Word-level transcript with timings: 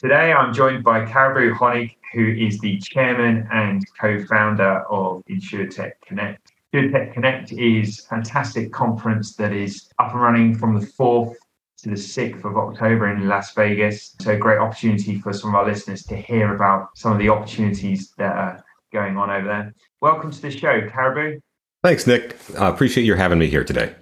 Today, 0.00 0.32
I'm 0.32 0.52
joined 0.52 0.82
by 0.82 1.06
Caribou 1.06 1.54
Honig, 1.54 1.94
who 2.12 2.26
is 2.26 2.58
the 2.58 2.78
chairman 2.78 3.46
and 3.52 3.84
co-founder 3.96 4.84
of 4.90 5.22
InsureTech 5.30 5.92
Connect. 6.04 6.50
InsureTech 6.74 7.14
Connect 7.14 7.52
is 7.52 8.00
a 8.00 8.08
fantastic 8.08 8.72
conference 8.72 9.36
that 9.36 9.52
is 9.52 9.88
up 10.00 10.10
and 10.10 10.20
running 10.20 10.58
from 10.58 10.74
the 10.74 10.84
4th 10.84 11.36
to 11.78 11.90
the 11.90 11.94
6th 11.94 12.44
of 12.44 12.56
October 12.56 13.08
in 13.12 13.28
Las 13.28 13.54
Vegas. 13.54 14.16
So, 14.20 14.36
great 14.36 14.58
opportunity 14.58 15.20
for 15.20 15.32
some 15.32 15.50
of 15.50 15.54
our 15.54 15.64
listeners 15.64 16.02
to 16.06 16.16
hear 16.16 16.56
about 16.56 16.88
some 16.96 17.12
of 17.12 17.18
the 17.18 17.28
opportunities 17.28 18.10
that 18.18 18.34
are 18.34 18.64
going 18.92 19.16
on 19.16 19.30
over 19.30 19.46
there. 19.46 19.74
Welcome 20.00 20.32
to 20.32 20.42
the 20.42 20.50
show, 20.50 20.88
Caribou. 20.90 21.38
Thanks, 21.84 22.04
Nick. 22.04 22.36
I 22.58 22.68
appreciate 22.68 23.04
you 23.04 23.14
having 23.14 23.38
me 23.38 23.46
here 23.46 23.62
today. 23.62 23.94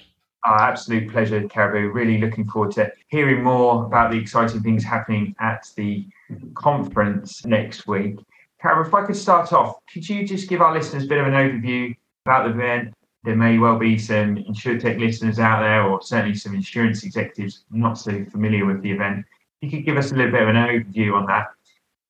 Our 0.45 0.61
absolute 0.61 1.11
pleasure, 1.11 1.47
Caribou. 1.49 1.93
Really 1.93 2.19
looking 2.19 2.49
forward 2.49 2.73
to 2.73 2.93
hearing 3.09 3.43
more 3.45 3.85
about 3.87 4.11
the 4.11 4.19
exciting 4.19 4.61
things 4.61 4.83
happening 4.83 5.37
at 5.39 5.71
the 5.77 6.07
conference 6.55 7.45
next 7.45 7.87
week. 7.87 8.17
Caribou, 8.61 8.89
if 8.89 8.95
I 8.95 9.05
could 9.05 9.17
start 9.17 9.53
off, 9.53 9.77
could 9.93 10.09
you 10.09 10.27
just 10.27 10.49
give 10.49 10.61
our 10.61 10.73
listeners 10.73 11.05
a 11.05 11.07
bit 11.07 11.19
of 11.19 11.27
an 11.27 11.35
overview 11.35 11.95
about 12.27 12.49
the 12.49 12.55
event? 12.55 12.95
There 13.25 13.37
may 13.37 13.59
well 13.59 13.79
be 13.79 13.99
some 13.99 14.37
InsurTech 14.37 14.99
listeners 14.99 15.39
out 15.39 15.61
there, 15.61 15.85
or 15.85 16.03
certainly 16.03 16.35
some 16.35 16.55
insurance 16.55 17.05
executives 17.05 17.65
not 17.71 17.95
so 17.95 18.25
familiar 18.33 18.67
with 18.67 18.83
the 18.83 18.91
event. 18.91 19.25
You 19.61 19.71
could 19.71 19.85
give 19.85 19.97
us 19.97 20.11
a 20.11 20.17
little 20.17 20.33
bit 20.33 20.43
of 20.43 20.49
an 20.49 20.57
overview 20.57 21.15
on 21.15 21.27
that. 21.27 21.49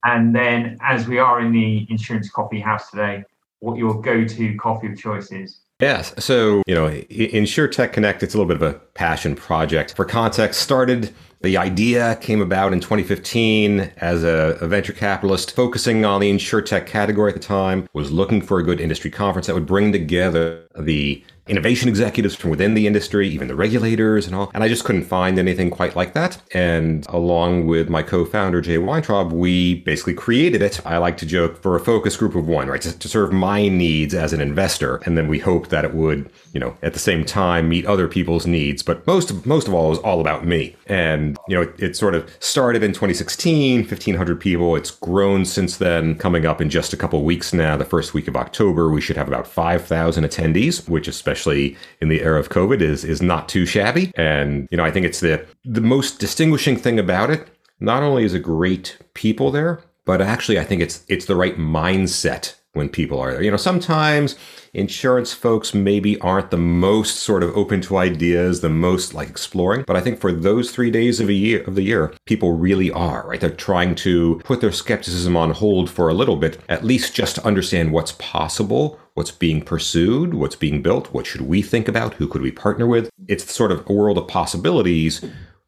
And 0.04 0.34
then, 0.34 0.78
as 0.80 1.06
we 1.06 1.18
are 1.18 1.40
in 1.40 1.52
the 1.52 1.86
insurance 1.90 2.30
coffee 2.30 2.60
house 2.60 2.90
today, 2.90 3.24
what 3.60 3.78
your 3.78 4.00
go 4.00 4.24
to 4.24 4.56
coffee 4.56 4.88
of 4.88 4.98
choice 4.98 5.30
is. 5.32 5.60
Yes. 5.82 6.14
So, 6.24 6.62
you 6.68 6.76
know, 6.76 6.86
Insure 6.86 7.66
Tech 7.66 7.92
Connect, 7.92 8.22
it's 8.22 8.34
a 8.34 8.38
little 8.38 8.46
bit 8.46 8.54
of 8.54 8.62
a 8.62 8.78
passion 8.94 9.34
project. 9.34 9.94
For 9.94 10.04
context, 10.04 10.60
started 10.60 11.12
the 11.40 11.56
idea 11.56 12.16
came 12.20 12.40
about 12.40 12.72
in 12.72 12.78
2015 12.78 13.90
as 13.96 14.22
a, 14.22 14.56
a, 14.60 14.68
venture 14.68 14.92
capitalist 14.92 15.56
focusing 15.56 16.04
on 16.04 16.20
the 16.20 16.30
insure 16.30 16.62
tech 16.62 16.86
category 16.86 17.30
at 17.30 17.34
the 17.34 17.44
time, 17.44 17.88
was 17.94 18.12
looking 18.12 18.40
for 18.40 18.60
a 18.60 18.62
good 18.62 18.80
industry 18.80 19.10
conference 19.10 19.48
that 19.48 19.54
would 19.54 19.66
bring 19.66 19.90
together 19.90 20.68
the 20.78 21.24
innovation 21.48 21.88
executives 21.88 22.34
from 22.34 22.50
within 22.50 22.74
the 22.74 22.86
industry, 22.86 23.28
even 23.28 23.48
the 23.48 23.56
regulators 23.56 24.26
and 24.26 24.34
all. 24.34 24.50
And 24.54 24.62
I 24.62 24.68
just 24.68 24.84
couldn't 24.84 25.04
find 25.04 25.38
anything 25.38 25.70
quite 25.70 25.96
like 25.96 26.12
that. 26.14 26.40
And 26.54 27.04
along 27.08 27.66
with 27.66 27.88
my 27.88 28.02
co-founder, 28.02 28.60
Jay 28.60 28.78
Weintraub, 28.78 29.32
we 29.32 29.76
basically 29.80 30.14
created 30.14 30.62
it. 30.62 30.84
I 30.86 30.98
like 30.98 31.16
to 31.18 31.26
joke 31.26 31.60
for 31.60 31.74
a 31.74 31.80
focus 31.80 32.16
group 32.16 32.36
of 32.36 32.46
one, 32.46 32.68
right? 32.68 32.80
To, 32.82 32.96
to 32.96 33.08
serve 33.08 33.32
my 33.32 33.68
needs 33.68 34.14
as 34.14 34.32
an 34.32 34.40
investor. 34.40 34.96
And 35.04 35.18
then 35.18 35.26
we 35.26 35.40
hoped 35.40 35.70
that 35.70 35.84
it 35.84 35.94
would, 35.94 36.30
you 36.52 36.60
know, 36.60 36.76
at 36.82 36.92
the 36.92 37.00
same 37.00 37.24
time 37.24 37.68
meet 37.68 37.86
other 37.86 38.06
people's 38.06 38.46
needs. 38.46 38.82
But 38.82 39.04
most 39.06 39.30
of, 39.30 39.44
most 39.44 39.66
of 39.66 39.74
all, 39.74 39.86
it 39.86 39.90
was 39.90 39.98
all 39.98 40.20
about 40.20 40.46
me. 40.46 40.76
And, 40.86 41.36
you 41.48 41.56
know, 41.56 41.62
it, 41.62 41.74
it 41.82 41.96
sort 41.96 42.14
of 42.14 42.30
started 42.38 42.84
in 42.84 42.92
2016, 42.92 43.80
1500 43.80 44.40
people. 44.40 44.76
It's 44.76 44.92
grown 44.92 45.44
since 45.44 45.76
then, 45.76 46.14
coming 46.16 46.46
up 46.46 46.60
in 46.60 46.70
just 46.70 46.92
a 46.92 46.96
couple 46.96 47.22
weeks 47.24 47.52
now. 47.52 47.76
The 47.76 47.84
first 47.84 48.14
week 48.14 48.28
of 48.28 48.36
October, 48.36 48.90
we 48.90 49.00
should 49.00 49.16
have 49.16 49.26
about 49.26 49.48
5,000 49.48 50.24
attendees, 50.24 50.88
which 50.88 51.08
especially 51.08 51.31
especially 51.32 51.76
in 52.00 52.08
the 52.08 52.20
era 52.20 52.38
of 52.38 52.50
COVID, 52.50 52.80
is 52.80 53.04
is 53.04 53.22
not 53.22 53.48
too 53.48 53.66
shabby. 53.66 54.12
And 54.14 54.68
you 54.70 54.76
know, 54.76 54.84
I 54.84 54.90
think 54.90 55.06
it's 55.06 55.20
the 55.20 55.44
the 55.64 55.80
most 55.80 56.20
distinguishing 56.20 56.76
thing 56.76 56.98
about 56.98 57.30
it. 57.30 57.48
Not 57.80 58.02
only 58.02 58.24
is 58.24 58.34
it 58.34 58.40
great 58.40 58.98
people 59.14 59.50
there, 59.50 59.82
but 60.04 60.20
actually, 60.20 60.58
I 60.58 60.64
think 60.64 60.82
it's 60.82 61.04
it's 61.08 61.26
the 61.26 61.36
right 61.36 61.56
mindset 61.56 62.54
when 62.74 62.88
people 62.88 63.20
are 63.20 63.32
there. 63.32 63.42
You 63.42 63.50
know, 63.50 63.56
sometimes 63.56 64.36
insurance 64.72 65.32
folks 65.34 65.74
maybe 65.74 66.18
aren't 66.20 66.50
the 66.50 66.56
most 66.56 67.16
sort 67.16 67.42
of 67.42 67.54
open 67.56 67.82
to 67.82 67.98
ideas, 67.98 68.60
the 68.60 68.70
most 68.70 69.12
like 69.12 69.28
exploring, 69.28 69.84
but 69.86 69.96
I 69.96 70.00
think 70.00 70.18
for 70.18 70.32
those 70.32 70.70
3 70.70 70.90
days 70.90 71.20
of 71.20 71.28
a 71.28 71.34
year 71.34 71.62
of 71.64 71.74
the 71.74 71.82
year, 71.82 72.14
people 72.24 72.52
really 72.52 72.90
are, 72.90 73.28
right? 73.28 73.40
They're 73.40 73.50
trying 73.50 73.94
to 73.96 74.40
put 74.44 74.60
their 74.60 74.72
skepticism 74.72 75.36
on 75.36 75.50
hold 75.50 75.90
for 75.90 76.08
a 76.08 76.14
little 76.14 76.36
bit, 76.36 76.58
at 76.68 76.84
least 76.84 77.14
just 77.14 77.34
to 77.36 77.44
understand 77.46 77.92
what's 77.92 78.12
possible, 78.12 78.98
what's 79.14 79.30
being 79.30 79.60
pursued, 79.60 80.32
what's 80.32 80.56
being 80.56 80.80
built, 80.80 81.12
what 81.12 81.26
should 81.26 81.42
we 81.42 81.60
think 81.60 81.88
about, 81.88 82.14
who 82.14 82.26
could 82.26 82.40
we 82.40 82.50
partner 82.50 82.86
with? 82.86 83.10
It's 83.28 83.52
sort 83.52 83.72
of 83.72 83.84
a 83.86 83.92
world 83.92 84.16
of 84.16 84.28
possibilities 84.28 85.22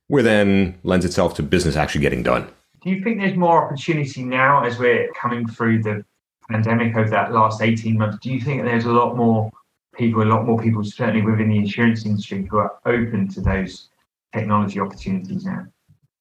where 0.06 0.22
then 0.22 0.78
lends 0.82 1.04
itself 1.04 1.34
to 1.34 1.42
business 1.42 1.76
actually 1.76 2.00
getting 2.00 2.22
done. 2.22 2.48
Do 2.82 2.90
you 2.90 3.02
think 3.02 3.18
there's 3.18 3.36
more 3.36 3.64
opportunity 3.64 4.22
now 4.22 4.64
as 4.64 4.78
we're 4.78 5.10
coming 5.12 5.46
through 5.46 5.82
the 5.82 6.04
pandemic 6.50 6.96
over 6.96 7.10
that 7.10 7.32
last 7.32 7.62
18 7.62 7.98
months, 7.98 8.18
do 8.20 8.30
you 8.30 8.40
think 8.40 8.62
there's 8.62 8.84
a 8.84 8.92
lot 8.92 9.16
more 9.16 9.50
people, 9.96 10.22
a 10.22 10.24
lot 10.24 10.44
more 10.44 10.60
people, 10.60 10.84
certainly 10.84 11.22
within 11.22 11.48
the 11.48 11.56
insurance 11.56 12.04
industry, 12.04 12.46
who 12.50 12.58
are 12.58 12.78
open 12.86 13.28
to 13.28 13.40
those 13.40 13.88
technology 14.34 14.80
opportunities 14.80 15.44
now? 15.44 15.66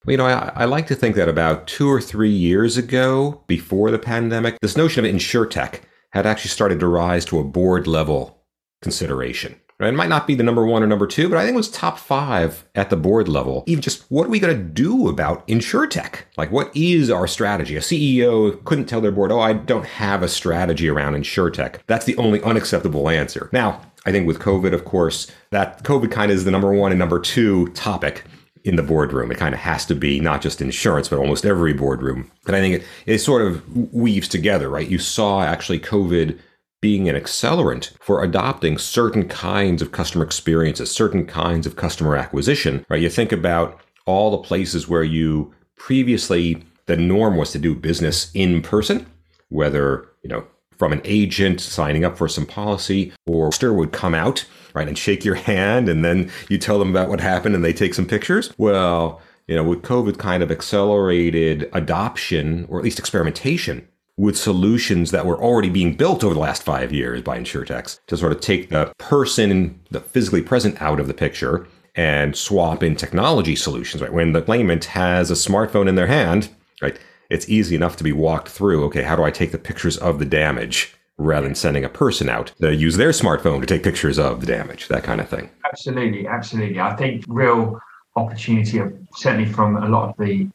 You 0.06 0.18
know, 0.18 0.26
I, 0.26 0.52
I, 0.54 0.66
like 0.66 0.88
to 0.88 0.96
think 0.96 1.16
that 1.16 1.30
about 1.30 1.66
two 1.66 1.90
or 1.90 2.02
three 2.02 2.30
years 2.30 2.76
ago, 2.76 3.42
before 3.48 3.90
the 3.90 4.00
pandemic, 4.00 4.60
this 4.60 4.76
notion 4.76 5.06
of 5.06 5.12
insurtech 5.12 5.80
had 6.10 6.26
actually 6.26 6.50
started 6.50 6.82
to 6.82 6.88
rise 6.88 7.24
to 7.26 7.40
a 7.40 7.44
board 7.44 7.88
level 7.88 8.44
consideration. 8.82 9.56
Right? 9.80 9.90
It 9.90 9.98
might 9.98 10.10
not 10.10 10.28
be 10.28 10.36
the 10.36 10.44
number 10.44 10.66
one 10.66 10.84
or 10.84 10.88
number 10.88 11.08
two, 11.08 11.30
but 11.30 11.38
I 11.38 11.44
think 11.44 11.56
it 11.56 11.58
was 11.58 11.70
top 11.70 11.98
five 11.98 12.66
at 12.76 12.90
the 12.90 12.96
board 12.96 13.28
level. 13.28 13.64
Even 13.66 13.82
just 13.82 14.10
what 14.10 14.28
are 14.28 14.30
we 14.30 14.40
going 14.40 14.56
to 14.56 14.64
do 14.64 15.10
about 15.10 15.46
insurtech? 15.48 16.22
Like, 16.38 16.52
what 16.52 16.76
is 16.76 17.10
our 17.10 17.28
strategy? 17.28 17.76
A 17.76 17.80
CEO 17.80 18.64
couldn't 18.66 18.86
tell 18.86 19.02
their 19.02 19.12
board, 19.12 19.32
oh, 19.32 19.40
I 19.40 19.54
don't 19.54 19.86
have 19.86 20.24
a 20.24 20.28
strategy 20.28 20.88
around 20.88 21.16
insurtech. 21.16 21.80
That's 21.88 22.06
the 22.06 22.16
only 22.18 22.42
unacceptable 22.44 23.10
answer. 23.10 23.50
Now, 23.52 23.82
I 24.06 24.12
think 24.12 24.28
with 24.28 24.40
COVID, 24.40 24.74
of 24.74 24.86
course, 24.86 25.28
that 25.52 25.84
COVID 25.84 26.12
kind 26.12 26.32
of 26.32 26.38
is 26.38 26.46
the 26.46 26.52
number 26.52 26.74
one 26.74 26.92
and 26.92 27.00
number 27.00 27.20
two 27.20 27.68
topic 27.70 28.24
in 28.64 28.76
the 28.76 28.84
boardroom. 28.84 29.32
It 29.32 29.38
kind 29.38 29.54
of 29.54 29.60
has 29.60 29.86
to 29.88 29.96
be 29.96 30.20
not 30.20 30.42
just 30.42 30.62
insurance, 30.62 31.08
but 31.08 31.20
almost 31.20 31.46
every 31.46 31.74
boardroom. 31.74 32.32
And 32.48 32.56
I 32.56 32.60
think 32.60 32.76
it, 32.76 32.88
it 33.06 33.20
sort 33.20 33.42
of 33.42 33.94
weaves 33.94 34.28
together, 34.28 34.70
right? 34.70 34.88
You 34.88 35.00
saw 35.00 35.44
actually 35.44 35.80
COVID 35.80 36.40
being 36.84 37.08
an 37.08 37.16
accelerant 37.16 37.94
for 38.02 38.22
adopting 38.22 38.78
certain 38.78 39.26
kinds 39.26 39.82
of 39.82 39.94
customer 39.94 40.26
experiences, 40.26 40.92
certain 40.92 41.26
kinds 41.26 41.66
of 41.66 41.78
customer 41.78 42.18
acquisition, 42.18 42.86
right? 42.90 43.02
You 43.02 43.10
think 43.10 43.32
about 43.32 43.80
all 44.06 44.32
the 44.32 44.40
places 44.40 44.90
where 44.90 45.06
you 45.06 45.54
previously 45.78 46.62
the 46.88 46.98
norm 46.98 47.38
was 47.38 47.54
to 47.54 47.58
do 47.58 47.74
business 47.74 48.30
in 48.34 48.62
person, 48.62 49.06
whether, 49.48 50.10
you 50.24 50.30
know, 50.30 50.46
from 50.78 50.92
an 50.92 51.00
agent 51.06 51.62
signing 51.62 52.04
up 52.04 52.18
for 52.18 52.28
some 52.28 52.46
policy 52.46 53.14
or 53.26 53.54
Stir 53.54 53.72
would 53.72 53.94
come 53.94 54.14
out, 54.14 54.44
right, 54.74 54.90
and 54.90 54.98
shake 54.98 55.24
your 55.24 55.36
hand 55.36 55.88
and 55.88 56.04
then 56.04 56.30
you 56.50 56.58
tell 56.58 56.80
them 56.80 56.90
about 56.90 57.08
what 57.08 57.22
happened 57.22 57.56
and 57.56 57.64
they 57.64 57.72
take 57.72 57.94
some 57.94 58.06
pictures. 58.06 58.52
Well, 58.58 59.22
you 59.48 59.56
know, 59.56 59.64
with 59.64 59.84
COVID 59.84 60.18
kind 60.18 60.44
of 60.44 60.52
accelerated 60.52 61.70
adoption 61.72 62.66
or 62.68 62.78
at 62.78 62.84
least 62.84 63.00
experimentation 63.00 63.88
with 64.18 64.38
solutions 64.38 65.12
that 65.12 65.26
were 65.26 65.42
already 65.42 65.70
being 65.70 65.96
built 65.96 66.24
over 66.24 66.34
the 66.34 66.40
last 66.40 66.64
five 66.64 66.94
years 66.94 67.22
by 67.22 67.38
insurtechs 67.38 68.00
to 68.08 68.16
sort 68.16 68.32
of 68.32 68.42
take 68.42 68.70
the 68.70 68.94
person, 68.98 69.80
the 69.90 70.00
physically 70.00 70.42
present 70.42 70.80
out 70.82 71.00
of 71.00 71.08
the 71.08 71.14
picture 71.14 71.68
and 71.96 72.36
swap 72.36 72.84
in 72.84 72.96
technology 72.96 73.56
solutions, 73.56 74.02
right? 74.02 74.14
When 74.14 74.34
the 74.34 74.42
claimant 74.42 74.86
has 74.86 75.32
a 75.32 75.36
smartphone 75.36 75.88
in 75.88 75.96
their 75.96 76.08
hand, 76.08 76.50
right, 76.82 76.98
it's 77.30 77.50
easy 77.50 77.76
enough 77.76 77.98
to 77.98 78.04
be 78.04 78.12
walked 78.12 78.50
through. 78.50 78.84
Okay, 78.86 79.04
how 79.04 79.16
do 79.16 79.24
I 79.24 79.32
take 79.32 79.52
the 79.52 79.58
pictures 79.58 79.98
of 79.98 80.20
the 80.20 80.26
damage? 80.26 80.96
rather 81.18 81.46
than 81.46 81.56
sending 81.56 81.84
a 81.84 81.90
person 81.90 82.30
out 82.30 82.52
to 82.60 82.74
use 82.74 82.98
their 82.98 83.12
smartphone 83.12 83.60
to 83.62 83.68
take 83.68 83.84
pictures 83.84 84.18
of 84.18 84.42
the 84.42 84.48
damage, 84.48 84.88
that 84.88 85.04
kind 85.04 85.22
of 85.22 85.30
thing. 85.30 85.50
Absolutely, 85.66 86.28
absolutely. 86.28 86.80
I 86.80 86.96
think 86.96 87.24
real 87.28 87.80
opportunity, 88.16 88.82
certainly 89.16 89.52
from 89.52 89.78
a 89.78 89.88
lot 89.88 90.10
of 90.10 90.18
the 90.18 90.50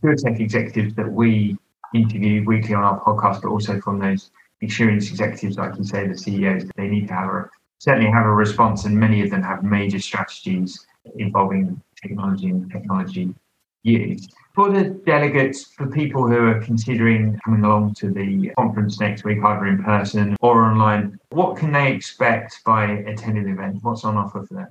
tech 0.00 0.40
executives 0.40 0.94
that 0.94 1.10
we 1.10 1.56
interview 1.94 2.44
weekly 2.44 2.74
on 2.74 2.82
our 2.82 3.00
podcast, 3.00 3.42
but 3.42 3.48
also 3.48 3.80
from 3.80 3.98
those 3.98 4.30
insurance 4.60 5.10
executives, 5.10 5.56
like 5.56 5.76
you 5.76 5.84
say, 5.84 6.06
the 6.06 6.16
CEOs, 6.16 6.64
they 6.76 6.88
need 6.88 7.08
to 7.08 7.14
have 7.14 7.28
a, 7.28 7.50
certainly 7.78 8.10
have 8.10 8.26
a 8.26 8.32
response, 8.32 8.84
and 8.84 8.98
many 8.98 9.22
of 9.22 9.30
them 9.30 9.42
have 9.42 9.62
major 9.62 9.98
strategies 9.98 10.86
involving 11.16 11.80
technology 12.00 12.48
and 12.48 12.70
technology 12.70 13.34
use. 13.82 14.28
For 14.54 14.70
the 14.70 14.90
delegates, 15.06 15.64
for 15.64 15.86
people 15.86 16.26
who 16.26 16.36
are 16.36 16.60
considering 16.60 17.38
coming 17.44 17.64
along 17.64 17.94
to 17.94 18.10
the 18.10 18.50
conference 18.58 19.00
next 19.00 19.24
week, 19.24 19.38
either 19.42 19.66
in 19.66 19.82
person 19.82 20.36
or 20.40 20.64
online, 20.64 21.18
what 21.30 21.56
can 21.56 21.72
they 21.72 21.92
expect 21.92 22.62
by 22.64 22.84
attending 22.84 23.44
the 23.44 23.52
event? 23.52 23.78
What's 23.82 24.04
on 24.04 24.16
offer 24.16 24.44
for 24.46 24.54
them? 24.54 24.68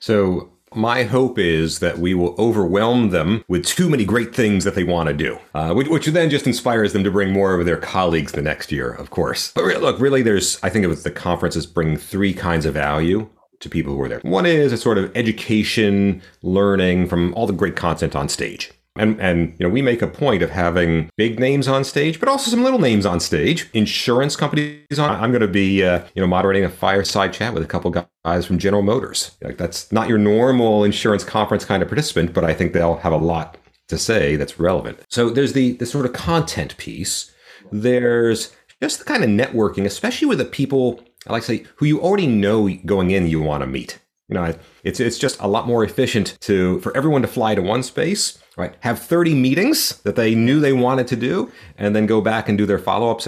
So, 0.00 0.50
my 0.74 1.04
hope 1.04 1.38
is 1.38 1.78
that 1.80 1.98
we 1.98 2.14
will 2.14 2.34
overwhelm 2.38 3.10
them 3.10 3.44
with 3.48 3.64
too 3.64 3.88
many 3.88 4.04
great 4.04 4.34
things 4.34 4.64
that 4.64 4.74
they 4.74 4.84
want 4.84 5.08
to 5.08 5.14
do, 5.14 5.38
uh, 5.54 5.72
which, 5.72 5.88
which, 5.88 6.06
then 6.06 6.30
just 6.30 6.46
inspires 6.46 6.92
them 6.92 7.04
to 7.04 7.10
bring 7.10 7.32
more 7.32 7.58
of 7.58 7.66
their 7.66 7.76
colleagues 7.76 8.32
the 8.32 8.42
next 8.42 8.72
year, 8.72 8.90
of 8.90 9.10
course. 9.10 9.52
But 9.52 9.64
look, 9.80 10.00
really, 10.00 10.22
there's, 10.22 10.58
I 10.62 10.70
think 10.70 10.84
it 10.84 10.88
was 10.88 11.02
the 11.02 11.10
conferences 11.10 11.66
bring 11.66 11.96
three 11.96 12.32
kinds 12.32 12.66
of 12.66 12.74
value 12.74 13.28
to 13.60 13.68
people 13.68 13.94
who 13.94 14.00
are 14.02 14.08
there. 14.08 14.20
One 14.20 14.46
is 14.46 14.72
a 14.72 14.76
sort 14.76 14.98
of 14.98 15.14
education, 15.16 16.22
learning 16.42 17.08
from 17.08 17.34
all 17.34 17.46
the 17.46 17.52
great 17.52 17.76
content 17.76 18.14
on 18.14 18.28
stage. 18.28 18.72
And, 18.98 19.20
and 19.20 19.54
you 19.58 19.66
know 19.66 19.72
we 19.72 19.82
make 19.82 20.02
a 20.02 20.06
point 20.06 20.42
of 20.42 20.50
having 20.50 21.10
big 21.16 21.38
names 21.38 21.68
on 21.68 21.84
stage, 21.84 22.20
but 22.20 22.28
also 22.28 22.50
some 22.50 22.62
little 22.62 22.78
names 22.78 23.06
on 23.06 23.20
stage. 23.20 23.68
Insurance 23.72 24.36
companies 24.36 24.98
on. 24.98 25.10
I'm 25.10 25.30
going 25.30 25.42
to 25.42 25.48
be 25.48 25.84
uh, 25.84 26.04
you 26.14 26.20
know 26.22 26.26
moderating 26.26 26.64
a 26.64 26.70
fireside 26.70 27.32
chat 27.32 27.54
with 27.54 27.62
a 27.62 27.66
couple 27.66 27.90
guys 27.90 28.46
from 28.46 28.58
General 28.58 28.82
Motors. 28.82 29.36
Like 29.42 29.56
that's 29.56 29.90
not 29.92 30.08
your 30.08 30.18
normal 30.18 30.84
insurance 30.84 31.24
conference 31.24 31.64
kind 31.64 31.82
of 31.82 31.88
participant, 31.88 32.32
but 32.32 32.44
I 32.44 32.54
think 32.54 32.72
they'll 32.72 32.96
have 32.96 33.12
a 33.12 33.16
lot 33.16 33.58
to 33.88 33.98
say 33.98 34.36
that's 34.36 34.60
relevant. 34.60 35.00
So 35.08 35.30
there's 35.30 35.52
the 35.52 35.72
the 35.72 35.86
sort 35.86 36.06
of 36.06 36.12
content 36.12 36.76
piece. 36.76 37.32
There's 37.70 38.54
just 38.80 39.00
the 39.00 39.04
kind 39.04 39.24
of 39.24 39.30
networking, 39.30 39.84
especially 39.84 40.28
with 40.28 40.38
the 40.38 40.44
people 40.44 41.00
I 41.26 41.32
like 41.32 41.42
to 41.42 41.58
say 41.58 41.66
who 41.76 41.86
you 41.86 42.00
already 42.00 42.26
know 42.26 42.68
going 42.86 43.10
in 43.10 43.26
you 43.26 43.40
want 43.42 43.62
to 43.62 43.66
meet. 43.66 43.98
You 44.28 44.34
know, 44.34 44.54
it's 44.84 45.00
it's 45.00 45.18
just 45.18 45.40
a 45.40 45.48
lot 45.48 45.66
more 45.66 45.82
efficient 45.84 46.36
to 46.40 46.80
for 46.80 46.94
everyone 46.96 47.22
to 47.22 47.28
fly 47.28 47.54
to 47.54 47.62
one 47.62 47.82
space, 47.82 48.38
right? 48.56 48.74
Have 48.80 48.98
30 48.98 49.34
meetings 49.34 50.00
that 50.02 50.16
they 50.16 50.34
knew 50.34 50.60
they 50.60 50.74
wanted 50.74 51.08
to 51.08 51.16
do, 51.16 51.50
and 51.78 51.96
then 51.96 52.06
go 52.06 52.20
back 52.20 52.48
and 52.48 52.58
do 52.58 52.66
their 52.66 52.78
follow-ups 52.78 53.26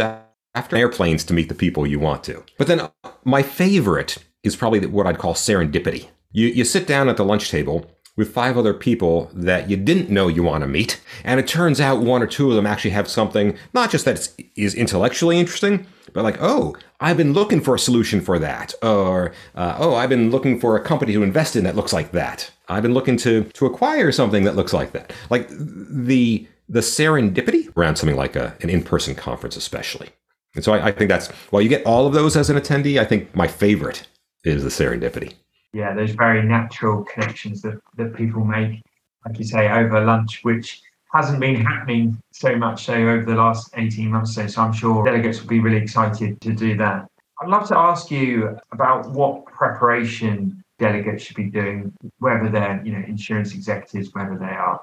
after 0.55 0.77
airplanes 0.77 1.25
to 1.25 1.35
meet 1.35 1.49
the 1.49 1.55
people 1.55 1.87
you 1.87 1.99
want 1.99 2.23
to. 2.25 2.45
But 2.59 2.67
then 2.67 2.81
uh, 2.81 2.91
my 3.25 3.43
favorite 3.43 4.19
is 4.43 4.57
probably 4.57 4.85
what 4.87 5.07
I'd 5.07 5.19
call 5.19 5.35
serendipity. 5.35 6.09
You 6.33 6.49
you 6.49 6.65
sit 6.65 6.87
down 6.87 7.09
at 7.09 7.17
the 7.17 7.25
lunch 7.25 7.51
table 7.51 7.91
with 8.17 8.35
five 8.35 8.59
other 8.59 8.75
people 8.75 9.31
that 9.33 9.71
you 9.71 9.79
didn't 9.79 10.11
know 10.11 10.29
you 10.29 10.43
want 10.43 10.63
to 10.63 10.69
meet, 10.69 11.01
and 11.25 11.41
it 11.41 11.49
turns 11.49 11.81
out 11.81 12.03
one 12.03 12.23
or 12.23 12.27
two 12.27 12.51
of 12.51 12.57
them 12.57 12.67
actually 12.67 12.91
have 12.91 13.09
something 13.09 13.57
not 13.73 13.91
just 13.91 14.05
that 14.05 14.29
is 14.55 14.75
intellectually 14.75 15.41
interesting, 15.41 15.87
but 16.13 16.25
like, 16.25 16.37
oh, 16.41 16.77
I've 17.01 17.17
been 17.17 17.33
looking 17.33 17.61
for 17.61 17.75
a 17.75 17.79
solution 17.79 18.21
for 18.21 18.39
that, 18.39 18.75
or 18.83 19.33
uh, 19.55 19.77
oh, 19.79 19.95
I've 19.95 20.11
been 20.11 20.31
looking 20.31 20.61
for 20.61 20.77
a 20.77 20.83
company 20.83 21.13
to 21.15 21.23
invest 21.23 21.57
in 21.57 21.65
that 21.65 21.77
looks 21.77 21.93
like 21.93 22.13
that. 22.13 22.51
I've 22.69 22.83
been 22.83 22.95
looking 22.95 23.17
to 23.19 23.45
to 23.45 23.67
acquire 23.67 24.13
something 24.13 24.45
that 24.45 24.57
looks 24.57 24.73
like 24.73 24.93
that. 24.93 25.13
Like 25.31 25.49
the 25.49 26.47
the 26.69 26.81
serendipity 26.81 27.75
around 27.77 27.97
something 27.97 28.17
like 28.17 28.37
a, 28.37 28.55
an 28.61 28.71
in 28.71 28.83
person 28.83 29.15
conference, 29.15 29.57
especially. 29.57 30.11
And 30.55 30.65
so 30.65 30.73
I, 30.73 30.89
I 30.89 30.93
think 30.93 31.09
that's 31.09 31.29
while 31.51 31.63
you 31.63 31.69
get 31.69 31.85
all 31.87 32.07
of 32.07 32.13
those 32.13 32.37
as 32.37 32.51
an 32.51 32.57
attendee, 32.57 33.01
I 33.01 33.05
think 33.05 33.35
my 33.35 33.49
favorite 33.49 34.07
is 34.45 34.63
the 34.63 34.69
serendipity. 34.69 35.35
Yeah, 35.73 35.95
those 35.95 36.11
very 36.11 36.43
natural 36.43 37.05
connections 37.05 37.63
that, 37.63 37.81
that 37.97 38.15
people 38.15 38.45
make, 38.45 38.83
like 39.25 39.39
you 39.39 39.45
say, 39.45 39.71
over 39.71 40.05
lunch, 40.05 40.41
which 40.43 40.83
hasn't 41.13 41.41
been 41.41 41.57
happening 41.65 42.21
so 42.31 42.57
much 42.57 42.85
so 42.85 42.95
over 42.95 43.25
the 43.25 43.35
last 43.35 43.71
18 43.77 44.11
months 44.11 44.35
so. 44.35 44.47
So 44.47 44.63
I'm 44.63 44.73
sure 44.73 45.05
delegates 45.05 45.41
will 45.41 45.49
be 45.49 45.61
really 45.61 45.79
excited 45.79 46.41
to 46.41 46.53
do 46.53 46.77
that. 46.77 47.07
I'd 47.41 47.49
love 47.49 47.67
to 47.69 47.77
ask 47.77 48.11
you 48.11 48.59
about 48.73 49.11
what 49.11 49.47
preparation 49.47 50.63
delegates 50.79 51.25
should 51.25 51.37
be 51.37 51.45
doing, 51.45 51.93
whether 52.19 52.49
they're 52.49 52.81
you 52.85 52.93
know 52.93 53.05
insurance 53.07 53.55
executives, 53.55 54.11
whether 54.13 54.37
they 54.37 54.47
are 54.47 54.81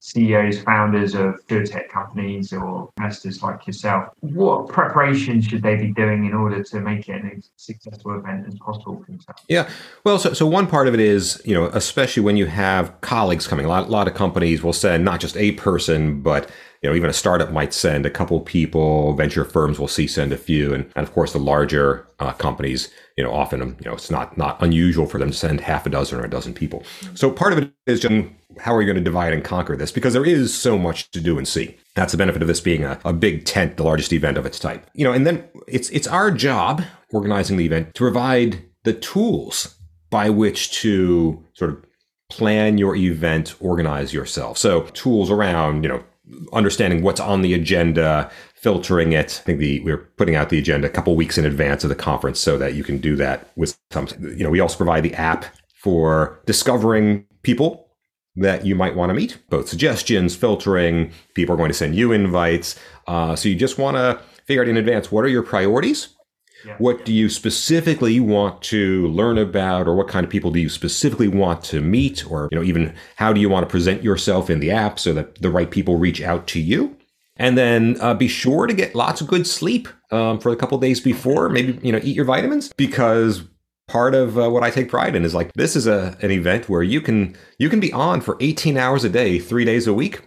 CEOs, 0.00 0.60
founders 0.62 1.14
of 1.14 1.44
tech 1.46 1.90
companies 1.90 2.52
or 2.52 2.90
investors 2.96 3.42
like 3.42 3.66
yourself, 3.66 4.12
what 4.20 4.68
preparation 4.68 5.40
should 5.40 5.62
they 5.62 5.76
be 5.76 5.92
doing 5.92 6.24
in 6.24 6.34
order 6.34 6.62
to 6.62 6.80
make 6.80 7.08
it 7.08 7.22
as 7.36 7.50
successful 7.56 8.16
event 8.18 8.46
as 8.46 8.54
possible 8.58 8.98
for 8.98 9.06
themselves? 9.06 9.42
Yeah, 9.48 9.68
well, 10.04 10.18
so, 10.18 10.32
so 10.32 10.46
one 10.46 10.66
part 10.66 10.88
of 10.88 10.94
it 10.94 11.00
is, 11.00 11.42
you 11.44 11.54
know, 11.54 11.66
especially 11.66 12.22
when 12.22 12.36
you 12.36 12.46
have 12.46 13.00
colleagues 13.00 13.46
coming, 13.48 13.66
a 13.66 13.68
lot, 13.68 13.88
a 13.88 13.90
lot 13.90 14.06
of 14.06 14.14
companies 14.14 14.62
will 14.62 14.72
send 14.72 15.04
not 15.04 15.20
just 15.20 15.36
a 15.36 15.52
person, 15.52 16.22
but 16.22 16.50
you 16.82 16.88
know, 16.88 16.96
even 16.96 17.10
a 17.10 17.14
startup 17.14 17.52
might 17.52 17.74
send 17.74 18.06
a 18.06 18.10
couple 18.10 18.38
people. 18.40 19.14
Venture 19.14 19.44
firms 19.44 19.78
will 19.78 19.88
see 19.88 20.06
send 20.06 20.32
a 20.32 20.36
few, 20.36 20.72
and, 20.72 20.84
and 20.94 21.06
of 21.06 21.12
course, 21.12 21.32
the 21.32 21.38
larger 21.38 22.06
uh, 22.20 22.32
companies, 22.32 22.90
you 23.16 23.24
know, 23.24 23.32
often 23.32 23.60
you 23.60 23.84
know 23.84 23.94
it's 23.94 24.10
not 24.10 24.36
not 24.36 24.60
unusual 24.62 25.06
for 25.06 25.18
them 25.18 25.30
to 25.30 25.36
send 25.36 25.60
half 25.60 25.86
a 25.86 25.90
dozen 25.90 26.20
or 26.20 26.24
a 26.24 26.30
dozen 26.30 26.54
people. 26.54 26.82
So 27.14 27.30
part 27.30 27.52
of 27.52 27.58
it 27.58 27.72
is 27.86 28.00
just 28.00 28.14
how 28.58 28.74
are 28.74 28.80
you 28.80 28.86
going 28.86 28.96
to 28.96 29.02
divide 29.02 29.32
and 29.32 29.44
conquer 29.44 29.76
this? 29.76 29.92
Because 29.92 30.12
there 30.12 30.24
is 30.24 30.56
so 30.56 30.78
much 30.78 31.10
to 31.12 31.20
do 31.20 31.38
and 31.38 31.46
see. 31.46 31.76
That's 31.94 32.12
the 32.12 32.18
benefit 32.18 32.42
of 32.42 32.48
this 32.48 32.60
being 32.60 32.84
a, 32.84 32.98
a 33.04 33.12
big 33.12 33.44
tent, 33.44 33.76
the 33.76 33.84
largest 33.84 34.12
event 34.12 34.36
of 34.36 34.46
its 34.46 34.58
type. 34.58 34.88
You 34.94 35.04
know, 35.04 35.12
and 35.12 35.26
then 35.26 35.48
it's 35.66 35.90
it's 35.90 36.06
our 36.06 36.30
job 36.30 36.82
organizing 37.12 37.56
the 37.56 37.66
event 37.66 37.94
to 37.94 37.98
provide 37.98 38.62
the 38.84 38.92
tools 38.92 39.74
by 40.10 40.30
which 40.30 40.72
to 40.80 41.44
sort 41.54 41.70
of 41.70 41.84
plan 42.30 42.78
your 42.78 42.94
event, 42.94 43.54
organize 43.60 44.12
yourself. 44.12 44.58
So 44.58 44.82
tools 44.92 45.30
around, 45.30 45.82
you 45.82 45.88
know, 45.88 46.04
understanding 46.52 47.02
what's 47.02 47.20
on 47.20 47.42
the 47.42 47.54
agenda, 47.54 48.30
filtering 48.54 49.12
it. 49.12 49.40
I 49.40 49.44
think 49.44 49.58
the 49.58 49.80
we're 49.80 49.98
putting 49.98 50.34
out 50.34 50.50
the 50.50 50.58
agenda 50.58 50.86
a 50.86 50.90
couple 50.90 51.14
weeks 51.16 51.38
in 51.38 51.46
advance 51.46 51.84
of 51.84 51.90
the 51.90 51.96
conference 51.96 52.40
so 52.40 52.58
that 52.58 52.74
you 52.74 52.84
can 52.84 52.98
do 52.98 53.16
that 53.16 53.50
with 53.56 53.78
some. 53.92 54.08
You 54.20 54.44
know, 54.44 54.50
we 54.50 54.60
also 54.60 54.76
provide 54.76 55.04
the 55.04 55.14
app 55.14 55.46
for 55.74 56.40
discovering 56.46 57.26
people 57.42 57.88
that 58.36 58.64
you 58.64 58.74
might 58.74 58.94
want 58.94 59.10
to 59.10 59.14
meet, 59.14 59.38
both 59.48 59.68
suggestions, 59.68 60.36
filtering. 60.36 61.12
People 61.34 61.54
are 61.54 61.58
going 61.58 61.70
to 61.70 61.74
send 61.74 61.94
you 61.94 62.12
invites, 62.12 62.78
uh, 63.06 63.34
so 63.34 63.48
you 63.48 63.54
just 63.54 63.78
want 63.78 63.96
to 63.96 64.20
figure 64.46 64.62
out 64.62 64.68
in 64.68 64.76
advance 64.76 65.10
what 65.10 65.24
are 65.24 65.28
your 65.28 65.42
priorities. 65.42 66.16
Yeah. 66.64 66.74
What 66.78 67.04
do 67.04 67.12
you 67.12 67.28
specifically 67.28 68.18
want 68.18 68.62
to 68.62 69.06
learn 69.08 69.38
about, 69.38 69.86
or 69.86 69.94
what 69.94 70.08
kind 70.08 70.24
of 70.24 70.30
people 70.30 70.50
do 70.50 70.60
you 70.60 70.68
specifically 70.68 71.28
want 71.28 71.62
to 71.64 71.80
meet, 71.80 72.28
or 72.28 72.48
you 72.50 72.58
know, 72.58 72.64
even 72.64 72.94
how 73.16 73.32
do 73.32 73.40
you 73.40 73.48
want 73.48 73.66
to 73.66 73.70
present 73.70 74.02
yourself 74.02 74.50
in 74.50 74.58
the 74.58 74.70
app 74.70 74.98
so 74.98 75.12
that 75.12 75.40
the 75.40 75.50
right 75.50 75.70
people 75.70 75.98
reach 75.98 76.20
out 76.20 76.46
to 76.48 76.60
you? 76.60 76.96
And 77.36 77.56
then 77.56 77.96
uh, 78.00 78.14
be 78.14 78.26
sure 78.26 78.66
to 78.66 78.74
get 78.74 78.96
lots 78.96 79.20
of 79.20 79.28
good 79.28 79.46
sleep 79.46 79.86
um, 80.10 80.40
for 80.40 80.50
a 80.50 80.56
couple 80.56 80.76
days 80.78 81.00
before. 81.00 81.48
Maybe 81.48 81.78
you 81.82 81.92
know 81.92 82.00
eat 82.02 82.16
your 82.16 82.24
vitamins 82.24 82.72
because 82.76 83.44
part 83.86 84.14
of 84.14 84.38
uh, 84.38 84.50
what 84.50 84.62
I 84.62 84.70
take 84.70 84.88
pride 84.88 85.14
in 85.14 85.24
is 85.24 85.34
like 85.34 85.52
this 85.54 85.76
is 85.76 85.86
a 85.86 86.16
an 86.20 86.30
event 86.30 86.68
where 86.68 86.82
you 86.82 87.00
can 87.00 87.36
you 87.58 87.68
can 87.68 87.80
be 87.80 87.92
on 87.92 88.20
for 88.20 88.36
18 88.40 88.76
hours 88.76 89.04
a 89.04 89.08
day, 89.08 89.38
three 89.38 89.64
days 89.64 89.86
a 89.86 89.94
week, 89.94 90.22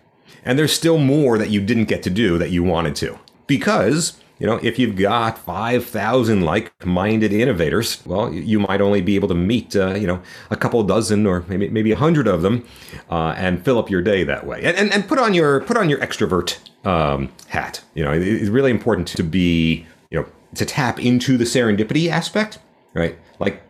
and 0.45 0.57
there's 0.57 0.73
still 0.73 0.97
more 0.97 1.37
that 1.37 1.49
you 1.49 1.61
didn't 1.61 1.85
get 1.85 2.03
to 2.03 2.09
do 2.09 2.37
that 2.37 2.51
you 2.51 2.63
wanted 2.63 2.95
to 2.97 3.19
because 3.47 4.19
you 4.41 4.47
know, 4.47 4.59
if 4.63 4.79
you've 4.79 4.95
got 4.95 5.37
5,000 5.37 6.41
like-minded 6.41 7.31
innovators, 7.31 8.03
well, 8.07 8.33
you 8.33 8.59
might 8.59 8.81
only 8.81 8.99
be 8.99 9.13
able 9.13 9.27
to 9.27 9.35
meet, 9.35 9.75
uh, 9.75 9.93
you 9.93 10.07
know, 10.07 10.19
a 10.49 10.55
couple 10.55 10.81
dozen 10.81 11.27
or 11.27 11.45
maybe 11.47 11.69
maybe 11.69 11.91
a 11.91 11.95
hundred 11.95 12.27
of 12.27 12.41
them, 12.41 12.65
uh, 13.11 13.35
and 13.37 13.63
fill 13.63 13.77
up 13.77 13.91
your 13.91 14.01
day 14.01 14.23
that 14.23 14.47
way. 14.47 14.63
And, 14.63 14.75
and, 14.75 14.91
and 14.91 15.07
put 15.07 15.19
on 15.19 15.35
your 15.35 15.61
put 15.61 15.77
on 15.77 15.89
your 15.89 15.99
extrovert 15.99 16.57
um, 16.87 17.31
hat. 17.49 17.83
You 17.93 18.03
know, 18.03 18.13
it's 18.13 18.49
really 18.49 18.71
important 18.71 19.09
to 19.09 19.21
be, 19.21 19.85
you 20.09 20.19
know, 20.19 20.25
to 20.55 20.65
tap 20.65 20.99
into 20.99 21.37
the 21.37 21.45
serendipity 21.45 22.09
aspect, 22.09 22.57
right? 22.95 23.19
Like 23.37 23.61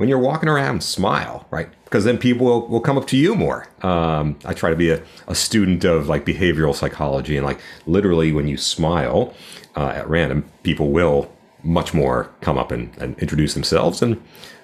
when 0.00 0.08
you're 0.08 0.18
walking 0.18 0.48
around, 0.48 0.82
smile, 0.82 1.46
right? 1.50 1.68
Because 1.84 2.04
then 2.04 2.16
people 2.16 2.46
will, 2.46 2.66
will 2.68 2.80
come 2.80 2.96
up 2.96 3.06
to 3.08 3.18
you 3.18 3.34
more. 3.34 3.66
Um, 3.82 4.38
I 4.46 4.54
try 4.54 4.70
to 4.70 4.76
be 4.76 4.88
a, 4.88 5.02
a 5.28 5.34
student 5.34 5.84
of 5.84 6.08
like 6.08 6.24
behavioral 6.24 6.74
psychology, 6.74 7.36
and 7.36 7.44
like 7.44 7.60
literally 7.84 8.32
when 8.32 8.48
you 8.48 8.56
smile, 8.56 9.34
uh, 9.76 9.88
at 9.88 10.08
random, 10.08 10.50
people 10.62 10.88
will 10.90 11.30
much 11.62 11.92
more 11.92 12.30
come 12.40 12.56
up 12.56 12.72
and, 12.72 12.96
and, 12.96 13.18
introduce 13.18 13.52
themselves. 13.52 14.00
And 14.00 14.18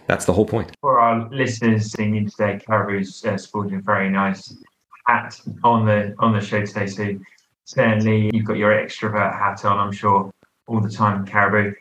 that's 0.07 0.25
the 0.25 0.33
whole 0.33 0.47
point. 0.47 0.73
For 0.81 0.99
our 0.99 1.29
listeners 1.29 1.93
seeing 1.93 2.31
today, 2.31 2.59
Caribou's 2.67 3.23
uh, 3.27 3.37
sporting 3.37 3.77
a 3.77 3.83
very 3.83 4.09
nice 4.09 4.57
hat 5.07 5.39
on 5.63 5.85
the 5.85 6.15
on 6.19 6.33
the 6.33 6.41
show 6.41 6.65
today. 6.65 6.87
So 6.87 7.15
certainly 7.67 8.31
you've 8.33 8.47
got 8.47 8.57
your 8.57 8.71
extrovert 8.71 9.39
hat 9.39 9.67
on, 9.67 9.77
I'm 9.77 9.93
sure, 9.93 10.33
all 10.67 10.81
the 10.81 10.89
time, 10.89 11.27
Caribou. 11.27 11.75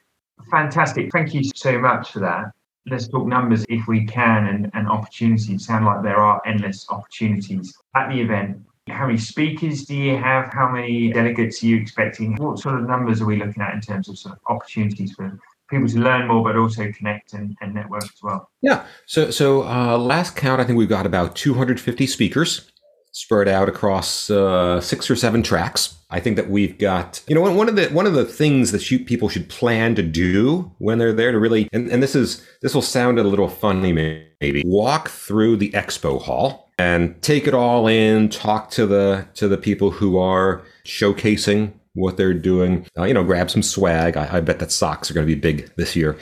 Fantastic. 0.51 1.09
Thank 1.13 1.33
you 1.33 1.45
so 1.55 1.79
much 1.79 2.11
for 2.11 2.19
that. 2.19 2.51
Let's 2.87 3.07
talk 3.07 3.25
numbers 3.27 3.65
if 3.67 3.87
we 3.87 4.05
can 4.05 4.47
and, 4.47 4.71
and 4.73 4.87
opportunities. 4.87 5.65
Sound 5.65 5.85
like 5.85 6.03
there 6.03 6.17
are 6.17 6.41
endless 6.45 6.85
opportunities 6.89 7.75
at 7.95 8.09
the 8.09 8.21
event 8.21 8.61
How 8.89 9.07
many 9.07 9.17
speakers 9.17 9.85
do 9.85 9.95
you 9.95 10.17
have? 10.17 10.53
How 10.53 10.69
many 10.69 11.11
delegates 11.11 11.63
are 11.63 11.65
you 11.65 11.77
expecting? 11.77 12.35
What 12.35 12.59
sort 12.59 12.75
of 12.79 12.87
numbers 12.87 13.21
are 13.21 13.25
we 13.25 13.37
looking 13.37 13.63
at 13.63 13.73
in 13.73 13.81
terms 13.81 14.07
of, 14.09 14.19
sort 14.19 14.35
of 14.35 14.41
opportunities 14.47 15.13
for 15.13 15.39
people 15.67 15.87
to 15.87 15.97
learn 15.97 16.27
more, 16.27 16.43
but 16.43 16.55
also 16.55 16.91
connect 16.91 17.33
and, 17.33 17.57
and 17.61 17.73
network 17.73 18.03
as 18.03 18.21
well? 18.21 18.51
Yeah. 18.61 18.85
So, 19.07 19.31
so 19.31 19.63
uh, 19.63 19.97
last 19.97 20.35
count, 20.35 20.61
I 20.61 20.65
think 20.65 20.77
we've 20.77 20.87
got 20.87 21.07
about 21.07 21.35
250 21.35 22.05
speakers 22.05 22.71
spread 23.15 23.47
out 23.47 23.69
across 23.69 24.29
uh, 24.29 24.81
six 24.81 25.09
or 25.09 25.15
seven 25.15 25.41
tracks. 25.41 25.95
I 26.09 26.19
think 26.19 26.35
that 26.35 26.49
we've 26.49 26.77
got, 26.77 27.23
you 27.27 27.33
know, 27.33 27.41
one 27.49 27.69
of 27.69 27.77
the 27.77 27.87
one 27.87 28.05
of 28.05 28.13
the 28.13 28.25
things 28.25 28.73
that 28.73 28.83
people 29.07 29.29
should 29.29 29.47
plan 29.47 29.95
to 29.95 30.03
do 30.03 30.69
when 30.79 30.97
they're 30.97 31.13
there 31.13 31.31
to 31.31 31.39
really, 31.39 31.69
and, 31.71 31.89
and 31.89 32.03
this 32.03 32.13
is 32.13 32.45
this 32.61 32.75
will 32.75 32.81
sound 32.81 33.17
a 33.17 33.23
little 33.23 33.47
funny 33.47 33.93
maybe, 33.93 34.63
walk 34.65 35.07
through 35.07 35.55
the 35.55 35.71
expo 35.71 36.21
hall 36.21 36.69
and 36.77 37.19
take 37.21 37.47
it 37.47 37.53
all 37.53 37.87
in, 37.87 38.27
talk 38.27 38.69
to 38.71 38.85
the 38.85 39.25
to 39.35 39.47
the 39.47 39.57
people 39.57 39.91
who 39.91 40.17
are 40.17 40.61
showcasing 40.83 41.71
what 41.93 42.17
they're 42.17 42.33
doing. 42.33 42.85
Uh, 42.97 43.05
you 43.05 43.13
know, 43.13 43.23
grab 43.23 43.49
some 43.49 43.63
swag. 43.63 44.17
I, 44.17 44.37
I 44.37 44.41
bet 44.41 44.59
that 44.59 44.73
socks 44.73 45.09
are 45.09 45.13
going 45.13 45.25
to 45.25 45.33
be 45.33 45.39
big 45.39 45.73
this 45.77 45.95
year. 45.95 46.17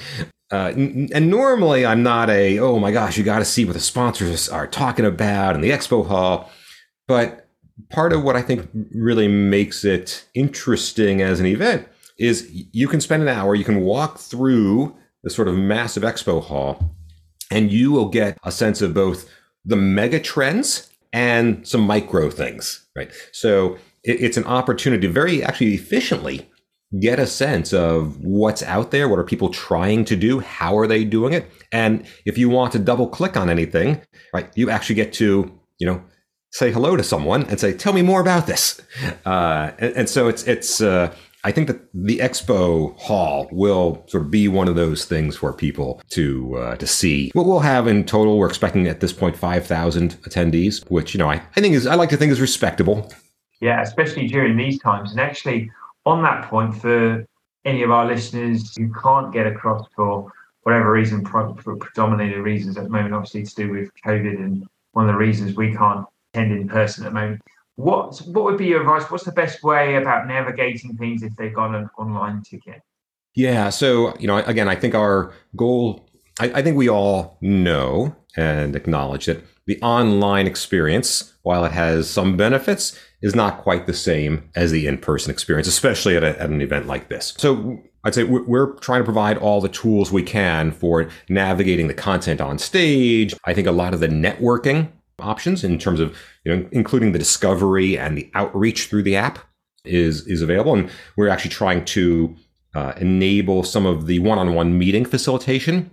Uh, 0.52 0.72
and 0.76 1.32
normally 1.32 1.84
I'm 1.84 2.04
not 2.04 2.30
a 2.30 2.60
oh 2.60 2.78
my 2.78 2.92
gosh 2.92 3.18
you 3.18 3.24
got 3.24 3.40
to 3.40 3.46
see 3.46 3.66
what 3.66 3.74
the 3.74 3.80
sponsors 3.80 4.48
are 4.48 4.68
talking 4.68 5.06
about 5.06 5.56
in 5.56 5.62
the 5.62 5.72
expo 5.72 6.08
hall 6.08 6.52
but 7.08 7.48
part 7.90 8.14
of 8.14 8.24
what 8.24 8.36
I 8.36 8.42
think 8.42 8.70
really 8.94 9.28
makes 9.28 9.84
it 9.84 10.26
interesting 10.34 11.22
as 11.22 11.40
an 11.40 11.46
event 11.46 11.88
is 12.18 12.50
you 12.72 12.88
can 12.88 13.02
spend 13.02 13.24
an 13.24 13.30
hour, 13.30 13.56
you 13.56 13.64
can 13.64 13.82
walk 13.82 14.20
through 14.20 14.96
the 15.24 15.30
sort 15.30 15.48
of 15.48 15.56
massive 15.56 16.04
expo 16.04 16.42
hall, 16.42 16.96
and 17.50 17.72
you 17.72 17.92
will 17.92 18.10
get 18.10 18.38
a 18.44 18.52
sense 18.52 18.82
of 18.82 18.94
both 18.94 19.30
the 19.66 19.76
mega 19.76 20.20
trends 20.20 20.92
and 21.12 21.66
some 21.68 21.82
micro 21.82 22.30
things, 22.30 22.86
right? 22.96 23.12
So 23.32 23.78
it's 24.04 24.38
an 24.38 24.46
opportunity 24.46 25.08
to 25.08 25.14
very 25.14 25.44
actually 25.44 25.74
efficiently 25.74 26.50
get 27.00 27.20
a 27.20 27.26
sense 27.26 27.74
of 27.74 28.18
what's 28.20 28.62
out 28.64 28.92
there, 28.92 29.08
what 29.08 29.18
are 29.18 29.24
people 29.24 29.50
trying 29.50 30.06
to 30.06 30.16
do, 30.16 30.40
how 30.40 30.78
are 30.78 30.86
they 30.86 31.04
doing 31.04 31.34
it, 31.34 31.50
and 31.72 32.06
if 32.26 32.38
you 32.38 32.50
want 32.50 32.72
to 32.74 32.80
double 32.80 33.08
click 33.08 33.38
on 33.38 33.50
anything, 33.50 34.02
right, 34.34 34.50
you 34.56 34.70
actually 34.70 34.96
get 34.96 35.14
to 35.14 35.52
you 35.80 35.88
know 35.88 36.04
say 36.54 36.72
hello 36.72 36.96
to 36.96 37.04
someone 37.04 37.44
and 37.48 37.60
say, 37.60 37.74
"Tell 37.74 37.94
me 37.94 38.02
more 38.02 38.22
about 38.22 38.48
this." 38.48 38.80
Uh, 39.26 39.72
and, 39.80 39.96
and, 39.98 40.10
so 40.10 40.28
it's 40.28 40.44
it's. 40.48 40.82
Uh, 40.82 41.14
I 41.44 41.52
think 41.52 41.68
that 41.68 41.82
the 41.94 42.20
expo 42.20 42.98
hall 42.98 43.50
will 43.52 44.06
sort 44.08 44.24
of 44.24 44.32
be 44.32 44.48
one 44.48 44.70
of 44.70 44.76
those 44.76 45.04
things 45.04 45.36
for 45.36 45.52
people 45.52 46.02
to 46.12 46.56
uh, 46.58 46.76
to 46.78 46.88
see. 46.88 47.32
What 47.34 47.46
we'll 47.46 47.60
have 47.60 47.88
in 47.88 48.06
total, 48.06 48.38
we're 48.38 48.48
expecting 48.48 48.88
at 48.88 49.02
this 49.02 49.12
point 49.12 49.36
five 49.36 49.66
thousand 49.66 50.16
attendees, 50.22 50.90
which 50.90 51.14
you 51.14 51.18
know 51.18 51.30
I, 51.30 51.42
I 51.56 51.62
think 51.62 51.76
is 51.76 51.86
I 51.86 51.96
like 51.96 52.10
to 52.10 52.18
think 52.18 52.32
is 52.32 52.40
respectable. 52.40 53.12
Yeah, 53.60 53.82
especially 53.82 54.28
during 54.28 54.56
these 54.56 54.80
times. 54.80 55.12
And 55.12 55.20
actually, 55.20 55.72
on 56.06 56.22
that 56.24 56.50
point, 56.50 56.76
for 56.76 57.26
any 57.66 57.82
of 57.82 57.92
our 57.92 58.06
listeners 58.06 58.76
who 58.78 58.94
can't 58.94 59.34
get 59.34 59.48
across 59.48 59.88
for 59.96 60.32
whatever 60.64 60.92
reason, 60.92 61.24
predominantly 61.24 62.36
the 62.36 62.42
reasons 62.42 62.78
at 62.78 62.84
the 62.84 62.90
moment, 62.90 63.14
obviously 63.14 63.44
to 63.44 63.56
do 63.56 63.72
with 63.72 63.90
COVID, 64.06 64.36
and 64.36 64.68
one 64.92 65.10
of 65.10 65.14
the 65.14 65.18
reasons 65.18 65.56
we 65.56 65.74
can't 65.74 66.06
attend 66.34 66.52
in 66.52 66.68
person 66.68 67.06
at 67.06 67.10
the 67.14 67.20
moment. 67.20 67.42
What 67.76 68.18
what 68.28 68.44
would 68.46 68.58
be 68.58 68.68
your 68.68 68.82
advice? 68.82 69.10
What's 69.10 69.24
the 69.24 69.32
best 69.32 69.64
way 69.64 69.96
about 69.96 70.28
navigating 70.28 70.96
things 70.98 71.24
if 71.24 71.36
they've 71.36 71.54
got 71.54 71.74
an 71.74 71.90
online 71.98 72.44
ticket? 72.44 72.82
Yeah, 73.36 73.70
so 73.70 74.16
you 74.20 74.28
know, 74.28 74.38
again, 74.38 74.68
I 74.68 74.76
think 74.76 74.94
our 74.96 75.34
goal. 75.56 76.08
I, 76.40 76.52
I 76.56 76.62
think 76.62 76.78
we 76.78 76.90
all 76.90 77.38
know 77.42 78.16
and 78.36 78.76
acknowledge 78.76 79.28
that 79.28 79.44
the 79.66 79.82
online 79.82 80.48
experience, 80.48 81.34
while 81.44 81.64
it 81.64 81.72
has 81.72 82.10
some 82.10 82.36
benefits, 82.36 83.00
is 83.22 83.36
not 83.36 83.62
quite 83.62 83.86
the 83.86 83.94
same 83.94 84.50
as 84.56 84.72
the 84.72 84.88
in-person 84.88 85.32
experience, 85.32 85.68
especially 85.68 86.18
at, 86.18 86.24
a, 86.24 86.40
at 86.42 86.50
an 86.50 86.62
event 86.62 86.88
like 86.88 87.10
this. 87.10 87.34
So 87.38 87.80
I'd 88.04 88.16
say 88.16 88.24
we're 88.24 88.74
trying 88.80 89.02
to 89.02 89.06
provide 89.06 89.38
all 89.38 89.62
the 89.62 89.70
tools 89.70 90.12
we 90.12 90.24
can 90.24 90.72
for 90.72 91.08
navigating 91.30 91.88
the 91.88 91.94
content 91.94 92.42
on 92.42 92.58
stage. 92.58 93.34
I 93.46 93.54
think 93.54 93.68
a 93.68 93.72
lot 93.72 93.94
of 93.94 94.00
the 94.00 94.08
networking 94.08 94.92
options 95.20 95.64
in 95.64 95.78
terms 95.78 96.00
of 96.00 96.18
you 96.44 96.56
know 96.56 96.68
including 96.72 97.12
the 97.12 97.20
discovery 97.20 97.98
and 97.98 98.18
the 98.18 98.30
outreach 98.34 98.88
through 98.88 99.04
the 99.04 99.16
app 99.16 99.40
is 99.86 100.28
is 100.28 100.42
available. 100.42 100.74
And 100.74 100.90
we're 101.18 101.30
actually 101.30 101.52
trying 101.52 101.86
to 101.86 102.36
uh, 102.76 102.94
enable 102.98 103.64
some 103.64 103.86
of 103.86 104.08
the 104.08 104.20
one-on-one 104.20 104.78
meeting 104.78 105.06
facilitation 105.06 105.92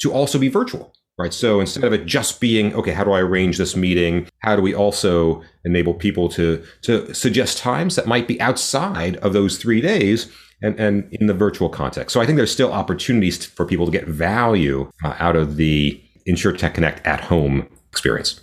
to 0.00 0.12
also 0.12 0.38
be 0.38 0.48
virtual 0.48 0.92
right? 1.18 1.34
So 1.34 1.58
instead 1.60 1.84
of 1.84 1.92
it 1.92 2.06
just 2.06 2.40
being 2.40 2.72
okay 2.74 2.92
how 2.92 3.04
do 3.04 3.12
i 3.12 3.20
arrange 3.20 3.58
this 3.58 3.76
meeting? 3.76 4.28
How 4.38 4.56
do 4.56 4.62
we 4.62 4.74
also 4.74 5.42
enable 5.64 5.92
people 5.92 6.28
to 6.30 6.64
to 6.82 7.12
suggest 7.12 7.58
times 7.58 7.96
that 7.96 8.06
might 8.06 8.28
be 8.28 8.40
outside 8.40 9.16
of 9.16 9.32
those 9.32 9.58
three 9.58 9.80
days 9.80 10.32
and, 10.62 10.78
and 10.78 11.08
in 11.12 11.26
the 11.26 11.34
virtual 11.34 11.68
context? 11.68 12.14
So 12.14 12.20
i 12.20 12.26
think 12.26 12.36
there's 12.36 12.52
still 12.52 12.72
opportunities 12.72 13.44
for 13.44 13.66
people 13.66 13.84
to 13.86 13.92
get 13.92 14.06
value 14.06 14.90
uh, 15.04 15.16
out 15.18 15.36
of 15.36 15.56
the 15.56 16.00
InsureTech 16.28 16.74
Connect 16.74 17.04
at 17.06 17.20
home 17.20 17.68
experience 17.90 18.40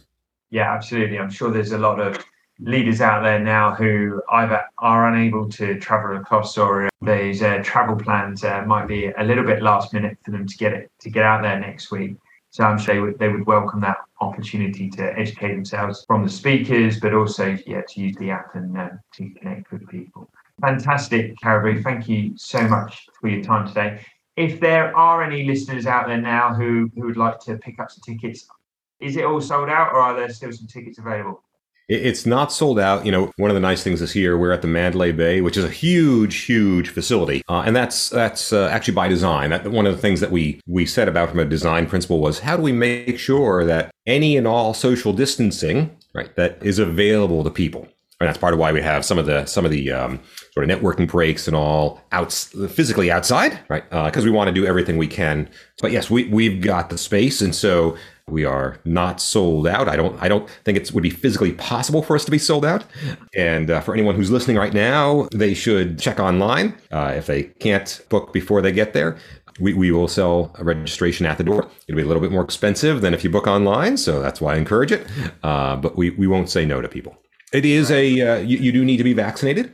yeah, 0.50 0.74
absolutely. 0.74 1.20
I'm 1.20 1.30
sure 1.30 1.52
there's 1.52 1.72
a 1.72 1.78
lot 1.78 2.00
of 2.00 2.24
leaders 2.60 3.02
out 3.02 3.24
there 3.24 3.40
now 3.40 3.74
who 3.74 4.22
either 4.32 4.64
are 4.78 5.14
unable 5.14 5.50
to 5.50 5.78
travel 5.80 6.18
across 6.18 6.58
or 6.58 6.90
those 7.02 7.42
uh, 7.42 7.62
travel 7.64 7.96
plans 7.96 8.44
uh, 8.44 8.64
might 8.66 8.88
be 8.88 9.08
a 9.18 9.24
little 9.24 9.44
bit 9.44 9.62
last 9.62 9.94
minute 9.94 10.18
for 10.24 10.32
them 10.32 10.48
to 10.48 10.58
get 10.58 10.74
it 10.74 10.90
to 11.02 11.10
get 11.10 11.24
out 11.24 11.42
there 11.42 11.60
next 11.60 11.92
week. 11.92 12.16
So 12.52 12.64
I'm 12.64 12.78
sure 12.78 12.96
they 12.96 13.02
would, 13.02 13.20
they 13.20 13.28
would 13.28 13.46
welcome 13.46 13.82
that 13.82 13.98
opportunity 14.22 14.90
to 14.92 15.20
educate 15.20 15.54
themselves 15.54 16.06
from 16.08 16.24
the 16.24 16.30
speakers, 16.30 17.02
but 17.02 17.14
also 17.14 17.58
yeah 17.68 17.82
to 17.90 18.00
use 18.00 18.16
the 18.16 18.32
app 18.32 18.56
and 18.56 18.78
uh, 18.78 18.90
to 19.16 19.30
connect 19.32 19.72
with 19.72 19.86
people. 19.90 20.30
Fantastic, 20.62 21.38
Caribou. 21.42 21.84
Thank 21.84 22.08
you 22.08 22.32
so 22.38 22.66
much 22.66 23.08
for 23.20 23.28
your 23.28 23.44
time 23.44 23.68
today. 23.68 24.00
If 24.38 24.62
there 24.62 24.96
are 24.96 25.22
any 25.22 25.46
listeners 25.46 25.86
out 25.86 26.08
there 26.08 26.22
now 26.22 26.54
who, 26.54 26.90
who 26.96 27.06
would 27.08 27.18
like 27.18 27.40
to 27.42 27.58
pick 27.58 27.80
up 27.80 27.92
some 27.92 28.02
tickets, 28.06 28.48
is 29.00 29.16
it 29.18 29.26
all 29.26 29.42
sold 29.42 29.70
out, 29.70 29.94
or 29.94 30.00
are 30.00 30.16
there 30.16 30.30
still 30.30 30.52
some 30.52 30.68
tickets 30.68 30.98
available? 30.98 31.44
It's 31.88 32.26
not 32.26 32.52
sold 32.52 32.80
out. 32.80 33.06
You 33.06 33.12
know, 33.12 33.32
one 33.38 33.52
of 33.52 33.56
the 33.56 33.60
nice 33.62 33.84
things 33.84 34.00
this 34.00 34.16
year, 34.16 34.38
we're 34.40 34.52
at 34.52 34.64
the 34.64 34.68
Mandalay 34.68 35.12
Bay, 35.12 35.42
which 35.42 35.56
is 35.56 35.64
a 35.64 35.70
huge, 35.70 36.46
huge 36.46 36.90
facility, 36.90 37.44
uh, 37.48 37.62
and 37.66 37.76
that's 37.76 38.10
that's 38.10 38.52
uh, 38.52 38.68
actually 38.72 38.96
by 38.96 39.08
design. 39.08 39.52
That, 39.52 39.70
one 39.70 39.86
of 39.86 39.96
the 39.96 40.02
things 40.02 40.20
that 40.20 40.32
we 40.32 40.60
we 40.66 40.88
said 40.88 41.08
about 41.08 41.30
from 41.30 41.40
a 41.40 41.46
design 41.46 41.86
principle 41.86 42.20
was 42.20 42.40
how 42.40 42.58
do 42.58 42.64
we 42.64 42.72
make 42.72 43.20
sure 43.20 43.66
that 43.66 43.92
any 44.08 44.36
and 44.36 44.48
all 44.48 44.74
social 44.74 45.14
distancing, 45.14 45.96
right, 46.14 46.36
that 46.36 46.58
is 46.64 46.80
available 46.80 47.44
to 47.44 47.52
people. 47.52 47.88
And 48.20 48.30
that's 48.30 48.38
part 48.38 48.54
of 48.54 48.60
why 48.60 48.72
we 48.72 48.82
have 48.82 49.04
some 49.04 49.20
of 49.20 49.26
the 49.28 49.46
some 49.46 49.66
of 49.66 49.72
the 49.72 49.92
um, 49.92 50.22
sort 50.54 50.68
of 50.68 50.76
networking 50.76 51.08
breaks 51.08 51.48
and 51.48 51.56
all 51.56 52.02
out 52.14 52.32
physically 52.32 53.12
outside, 53.12 53.60
right? 53.68 53.88
Because 53.90 54.24
uh, 54.24 54.26
we 54.26 54.32
want 54.32 54.48
to 54.48 54.54
do 54.54 54.66
everything 54.66 54.98
we 54.98 55.08
can. 55.08 55.50
But 55.82 55.92
yes, 55.92 56.10
we 56.10 56.30
we've 56.30 56.62
got 56.62 56.90
the 56.90 56.98
space, 56.98 57.42
and 57.42 57.54
so 57.54 57.98
we 58.30 58.44
are 58.44 58.80
not 58.86 59.22
sold 59.22 59.68
out. 59.68 59.88
I 59.88 59.96
don't. 59.96 60.20
I 60.22 60.28
don't 60.28 60.50
think 60.64 60.78
it 60.78 60.92
would 60.92 61.04
be 61.04 61.12
physically 61.12 61.52
possible 61.54 62.02
for 62.02 62.16
us 62.16 62.26
to 62.26 62.32
be 62.32 62.40
sold 62.40 62.66
out. 62.66 62.84
And 63.36 63.70
uh, 63.70 63.82
for 63.82 63.94
anyone 63.94 64.16
who's 64.16 64.32
listening 64.32 64.58
right 64.58 64.74
now, 64.74 65.28
they 65.32 65.54
should 65.54 66.00
check 66.00 66.20
online 66.20 66.76
uh, 66.92 67.14
if 67.16 67.28
they 67.28 67.44
can't 67.44 68.02
book 68.10 68.34
before 68.34 68.62
they 68.62 68.72
get 68.72 68.94
there. 68.94 69.18
We, 69.60 69.74
we 69.74 69.92
will 69.92 70.10
sell 70.10 70.54
a 70.56 70.64
registration 70.64 71.26
at 71.26 71.38
the 71.38 71.44
door. 71.44 71.70
It'll 71.88 71.96
be 71.96 72.02
a 72.02 72.06
little 72.06 72.22
bit 72.22 72.32
more 72.32 72.44
expensive 72.44 73.00
than 73.02 73.14
if 73.14 73.24
you 73.24 73.30
book 73.30 73.48
online, 73.48 73.96
so 73.96 74.22
that's 74.22 74.42
why 74.42 74.56
I 74.56 74.58
encourage 74.58 74.92
it. 74.92 75.08
Uh, 75.44 75.78
but 75.78 75.96
we, 75.96 76.10
we 76.10 76.28
won't 76.28 76.50
say 76.50 76.66
no 76.66 76.82
to 76.82 76.90
people. 76.90 77.16
It 77.54 77.64
is 77.64 77.90
a 77.92 78.22
uh, 78.22 78.38
you, 78.40 78.58
you 78.58 78.72
do 78.72 78.84
need 78.84 78.98
to 78.98 79.04
be 79.04 79.14
vaccinated. 79.14 79.74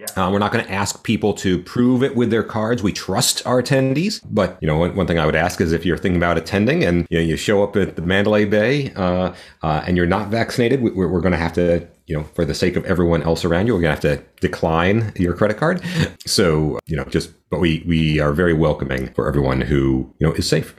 Yeah. 0.00 0.06
Uh, 0.16 0.30
we're 0.30 0.38
not 0.38 0.50
going 0.50 0.64
to 0.64 0.72
ask 0.72 1.04
people 1.04 1.34
to 1.34 1.62
prove 1.62 2.02
it 2.02 2.16
with 2.16 2.30
their 2.30 2.42
cards. 2.42 2.82
We 2.82 2.92
trust 2.92 3.46
our 3.46 3.62
attendees. 3.62 4.22
But, 4.30 4.56
you 4.62 4.66
know, 4.66 4.78
one, 4.78 4.96
one 4.96 5.06
thing 5.06 5.18
I 5.18 5.26
would 5.26 5.36
ask 5.36 5.60
is 5.60 5.72
if 5.72 5.84
you're 5.84 5.98
thinking 5.98 6.16
about 6.16 6.38
attending 6.38 6.84
and 6.84 7.06
you, 7.10 7.18
know, 7.18 7.24
you 7.24 7.36
show 7.36 7.62
up 7.62 7.76
at 7.76 7.96
the 7.96 8.02
Mandalay 8.02 8.46
Bay 8.46 8.94
uh, 8.94 9.34
uh, 9.62 9.84
and 9.86 9.98
you're 9.98 10.06
not 10.06 10.28
vaccinated, 10.28 10.80
we, 10.80 10.90
we're, 10.90 11.20
going 11.20 11.32
to 11.32 11.38
have 11.38 11.52
to, 11.52 11.86
you 12.06 12.16
know, 12.16 12.24
for 12.34 12.46
the 12.46 12.54
sake 12.54 12.76
of 12.76 12.84
everyone 12.86 13.22
else 13.22 13.44
around 13.44 13.66
you, 13.66 13.74
we're 13.74 13.82
going 13.82 13.94
to 13.94 14.08
have 14.08 14.18
to 14.18 14.24
decline 14.40 15.12
your 15.16 15.34
credit 15.34 15.58
card. 15.58 15.82
So, 16.26 16.78
you 16.86 16.96
know, 16.96 17.04
just, 17.04 17.32
but 17.50 17.60
we, 17.60 17.84
we 17.86 18.20
are 18.20 18.32
very 18.32 18.54
welcoming 18.54 19.12
for 19.12 19.28
everyone 19.28 19.60
who, 19.60 20.14
you 20.18 20.26
know, 20.26 20.32
is 20.32 20.48
safe. 20.48 20.74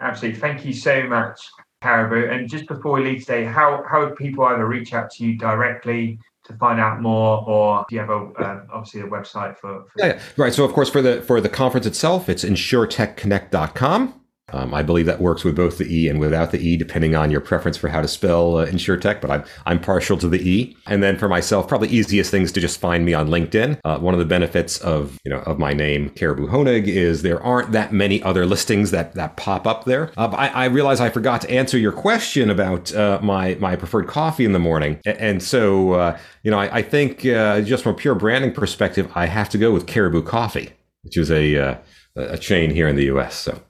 Absolutely. 0.00 0.40
Thank 0.40 0.64
you 0.64 0.72
so 0.72 1.06
much, 1.06 1.40
Caribou. 1.82 2.30
And 2.30 2.48
just 2.48 2.66
before 2.68 2.92
we 2.92 3.04
leave 3.04 3.20
today, 3.20 3.44
how, 3.44 3.84
how 3.90 4.04
would 4.04 4.16
people 4.16 4.44
either 4.44 4.66
reach 4.66 4.94
out 4.94 5.10
to 5.10 5.24
you 5.24 5.36
directly 5.36 6.18
to 6.46 6.54
find 6.54 6.80
out 6.80 7.00
more, 7.00 7.44
or 7.46 7.84
do 7.88 7.94
you 7.94 8.00
have 8.00 8.10
a 8.10 8.26
uh, 8.38 8.62
obviously 8.72 9.00
a 9.00 9.06
website 9.06 9.56
for? 9.58 9.84
for 9.84 9.92
yeah, 9.98 10.06
yeah, 10.06 10.22
right. 10.36 10.52
So 10.52 10.64
of 10.64 10.72
course 10.72 10.88
for 10.88 11.02
the 11.02 11.22
for 11.22 11.40
the 11.40 11.48
conference 11.48 11.86
itself, 11.86 12.28
it's 12.28 12.44
insuretechconnect.com. 12.44 14.20
Um, 14.56 14.72
I 14.72 14.82
believe 14.82 15.04
that 15.06 15.20
works 15.20 15.44
with 15.44 15.54
both 15.54 15.76
the 15.76 15.84
E 15.84 16.08
and 16.08 16.18
without 16.18 16.50
the 16.50 16.58
E, 16.58 16.76
depending 16.76 17.14
on 17.14 17.30
your 17.30 17.42
preference 17.42 17.76
for 17.76 17.88
how 17.88 18.00
to 18.00 18.08
spell 18.08 18.56
uh, 18.56 18.66
InsureTech, 18.66 19.20
but 19.20 19.30
I'm, 19.30 19.44
I'm 19.66 19.78
partial 19.78 20.16
to 20.16 20.28
the 20.28 20.40
E. 20.48 20.76
And 20.86 21.02
then 21.02 21.18
for 21.18 21.28
myself, 21.28 21.68
probably 21.68 21.88
easiest 21.88 22.30
things 22.30 22.50
to 22.52 22.60
just 22.60 22.80
find 22.80 23.04
me 23.04 23.12
on 23.12 23.28
LinkedIn. 23.28 23.80
Uh, 23.84 23.98
one 23.98 24.14
of 24.14 24.18
the 24.18 24.24
benefits 24.24 24.78
of, 24.78 25.18
you 25.24 25.30
know, 25.30 25.40
of 25.40 25.58
my 25.58 25.74
name, 25.74 26.08
Caribou 26.10 26.48
Honig, 26.48 26.86
is 26.86 27.20
there 27.20 27.42
aren't 27.42 27.72
that 27.72 27.92
many 27.92 28.22
other 28.22 28.46
listings 28.46 28.90
that, 28.92 29.14
that 29.14 29.36
pop 29.36 29.66
up 29.66 29.84
there. 29.84 30.10
Uh, 30.16 30.28
I, 30.28 30.48
I 30.48 30.64
realize 30.66 31.00
I 31.00 31.10
forgot 31.10 31.42
to 31.42 31.50
answer 31.50 31.76
your 31.76 31.92
question 31.92 32.48
about 32.48 32.94
uh, 32.94 33.20
my, 33.22 33.56
my 33.56 33.76
preferred 33.76 34.06
coffee 34.06 34.46
in 34.46 34.52
the 34.52 34.58
morning. 34.58 35.00
And 35.04 35.42
so, 35.42 35.92
uh, 35.92 36.18
you 36.42 36.50
know, 36.50 36.58
I, 36.58 36.78
I 36.78 36.82
think 36.82 37.26
uh, 37.26 37.60
just 37.60 37.82
from 37.82 37.92
a 37.94 37.96
pure 37.96 38.14
branding 38.14 38.52
perspective, 38.52 39.10
I 39.14 39.26
have 39.26 39.50
to 39.50 39.58
go 39.58 39.72
with 39.72 39.86
Caribou 39.86 40.22
Coffee, 40.22 40.72
which 41.02 41.18
is 41.18 41.30
a, 41.30 41.78
a 42.16 42.38
chain 42.38 42.70
here 42.70 42.88
in 42.88 42.96
the 42.96 43.04
US. 43.04 43.34
So. 43.34 43.60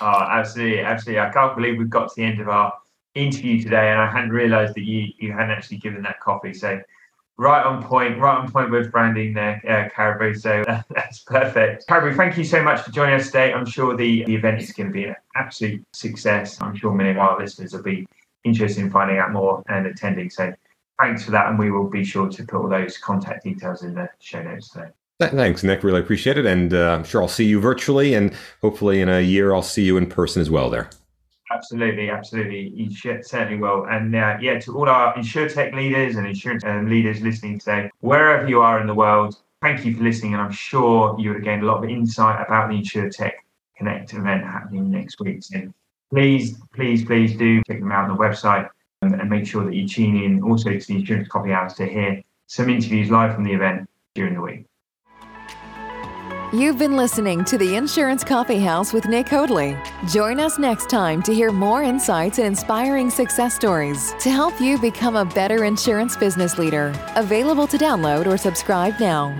Oh, 0.00 0.26
absolutely, 0.30 0.80
absolutely. 0.80 1.20
I 1.20 1.30
can't 1.30 1.56
believe 1.56 1.78
we've 1.78 1.90
got 1.90 2.08
to 2.08 2.14
the 2.16 2.24
end 2.24 2.40
of 2.40 2.48
our 2.48 2.72
interview 3.14 3.62
today, 3.62 3.90
and 3.90 4.00
I 4.00 4.10
hadn't 4.10 4.30
realised 4.30 4.74
that 4.74 4.84
you 4.84 5.12
you 5.18 5.32
hadn't 5.32 5.50
actually 5.50 5.78
given 5.78 6.02
that 6.02 6.20
coffee. 6.20 6.52
So, 6.52 6.80
right 7.38 7.64
on 7.64 7.82
point, 7.82 8.18
right 8.18 8.38
on 8.38 8.50
point 8.50 8.70
with 8.70 8.90
branding 8.90 9.34
there, 9.34 9.60
uh, 9.68 9.94
Caribou. 9.94 10.34
So 10.34 10.64
that's 10.90 11.20
perfect. 11.20 11.86
Caribou, 11.86 12.16
thank 12.16 12.36
you 12.36 12.44
so 12.44 12.62
much 12.62 12.82
for 12.82 12.90
joining 12.90 13.14
us 13.14 13.26
today. 13.26 13.52
I'm 13.52 13.66
sure 13.66 13.96
the, 13.96 14.24
the 14.24 14.34
event 14.34 14.60
is 14.60 14.72
going 14.72 14.88
to 14.88 14.92
be 14.92 15.04
an 15.04 15.16
absolute 15.34 15.84
success. 15.92 16.60
I'm 16.60 16.76
sure 16.76 16.92
many 16.92 17.10
of 17.10 17.18
our 17.18 17.38
listeners 17.38 17.72
will 17.72 17.82
be 17.82 18.06
interested 18.44 18.82
in 18.82 18.90
finding 18.90 19.18
out 19.18 19.32
more 19.32 19.62
and 19.68 19.86
attending. 19.86 20.30
So, 20.30 20.52
thanks 21.00 21.24
for 21.24 21.30
that, 21.30 21.48
and 21.48 21.58
we 21.58 21.70
will 21.70 21.88
be 21.88 22.04
sure 22.04 22.28
to 22.28 22.44
put 22.44 22.60
all 22.60 22.68
those 22.68 22.98
contact 22.98 23.44
details 23.44 23.82
in 23.82 23.94
the 23.94 24.08
show 24.18 24.42
notes 24.42 24.70
today. 24.70 24.90
Thanks, 25.18 25.62
Nick. 25.62 25.82
Really 25.82 26.00
appreciate 26.00 26.36
it. 26.36 26.44
And 26.44 26.74
uh, 26.74 26.90
I'm 26.90 27.04
sure 27.04 27.22
I'll 27.22 27.28
see 27.28 27.46
you 27.46 27.58
virtually, 27.58 28.14
and 28.14 28.34
hopefully 28.60 29.00
in 29.00 29.08
a 29.08 29.20
year 29.20 29.54
I'll 29.54 29.62
see 29.62 29.84
you 29.84 29.96
in 29.96 30.06
person 30.06 30.42
as 30.42 30.50
well 30.50 30.68
there. 30.68 30.90
Absolutely, 31.50 32.10
absolutely. 32.10 32.68
You 32.74 32.90
certainly 33.22 33.56
will. 33.56 33.86
And 33.86 34.14
uh, 34.14 34.36
yeah, 34.40 34.58
to 34.60 34.76
all 34.76 34.88
our 34.88 35.14
insurtech 35.14 35.74
leaders 35.74 36.16
and 36.16 36.26
insurance 36.26 36.64
um, 36.64 36.90
leaders 36.90 37.22
listening 37.22 37.58
today, 37.58 37.90
wherever 38.00 38.46
you 38.46 38.60
are 38.60 38.78
in 38.80 38.86
the 38.86 38.94
world, 38.94 39.36
thank 39.62 39.84
you 39.86 39.96
for 39.96 40.02
listening. 40.02 40.34
And 40.34 40.42
I'm 40.42 40.52
sure 40.52 41.16
you 41.18 41.30
would 41.30 41.36
have 41.36 41.44
gained 41.44 41.62
a 41.62 41.66
lot 41.66 41.82
of 41.82 41.88
insight 41.88 42.44
about 42.46 42.68
the 42.68 42.74
InsureTech 42.74 43.32
Connect 43.78 44.12
event 44.12 44.44
happening 44.44 44.90
next 44.90 45.18
week. 45.20 45.42
So 45.42 45.62
please, 46.10 46.58
please, 46.74 47.04
please 47.04 47.36
do 47.36 47.62
check 47.66 47.80
them 47.80 47.92
out 47.92 48.10
on 48.10 48.16
the 48.16 48.22
website 48.22 48.68
and, 49.00 49.14
and 49.14 49.30
make 49.30 49.46
sure 49.46 49.64
that 49.64 49.74
you 49.74 49.88
tune 49.88 50.22
in 50.22 50.42
also 50.42 50.70
to 50.70 50.86
the 50.86 50.96
Insurance 50.96 51.28
Coffee 51.28 51.52
House 51.52 51.74
to 51.76 51.86
hear 51.86 52.22
some 52.48 52.68
interviews 52.68 53.10
live 53.10 53.34
from 53.34 53.44
the 53.44 53.52
event 53.52 53.88
during 54.14 54.34
the 54.34 54.40
week. 54.40 54.66
You've 56.52 56.78
been 56.78 56.96
listening 56.96 57.44
to 57.46 57.58
the 57.58 57.74
Insurance 57.74 58.22
Coffee 58.22 58.60
House 58.60 58.92
with 58.92 59.06
Nick 59.06 59.28
Hoadley. 59.28 59.76
Join 60.08 60.38
us 60.38 60.60
next 60.60 60.88
time 60.88 61.20
to 61.24 61.34
hear 61.34 61.50
more 61.50 61.82
insights 61.82 62.38
and 62.38 62.46
inspiring 62.46 63.10
success 63.10 63.56
stories 63.56 64.14
to 64.20 64.30
help 64.30 64.60
you 64.60 64.78
become 64.78 65.16
a 65.16 65.24
better 65.24 65.64
insurance 65.64 66.16
business 66.16 66.56
leader. 66.56 66.94
Available 67.16 67.66
to 67.66 67.76
download 67.76 68.26
or 68.26 68.36
subscribe 68.36 68.94
now. 69.00 69.36